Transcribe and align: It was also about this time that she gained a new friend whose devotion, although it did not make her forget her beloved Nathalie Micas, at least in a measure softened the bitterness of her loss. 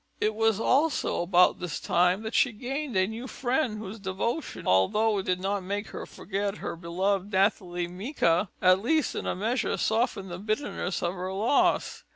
It 0.19 0.33
was 0.33 0.59
also 0.59 1.21
about 1.21 1.59
this 1.59 1.79
time 1.79 2.23
that 2.23 2.33
she 2.33 2.53
gained 2.53 2.97
a 2.97 3.05
new 3.05 3.27
friend 3.27 3.77
whose 3.77 3.99
devotion, 3.99 4.65
although 4.65 5.19
it 5.19 5.27
did 5.27 5.39
not 5.39 5.61
make 5.61 5.89
her 5.89 6.07
forget 6.07 6.57
her 6.57 6.75
beloved 6.75 7.31
Nathalie 7.31 7.87
Micas, 7.87 8.47
at 8.63 8.81
least 8.81 9.13
in 9.13 9.27
a 9.27 9.35
measure 9.35 9.77
softened 9.77 10.31
the 10.31 10.39
bitterness 10.39 11.03
of 11.03 11.13
her 11.13 11.31
loss. 11.31 12.03